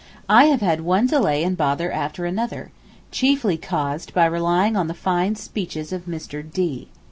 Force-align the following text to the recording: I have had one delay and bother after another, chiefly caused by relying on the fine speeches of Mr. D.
I 0.27 0.45
have 0.45 0.61
had 0.61 0.81
one 0.81 1.05
delay 1.05 1.43
and 1.43 1.55
bother 1.55 1.91
after 1.91 2.25
another, 2.25 2.71
chiefly 3.11 3.55
caused 3.55 4.15
by 4.15 4.25
relying 4.25 4.75
on 4.75 4.87
the 4.87 4.95
fine 4.95 5.35
speeches 5.35 5.93
of 5.93 6.07
Mr. 6.07 6.41
D. 6.51 6.87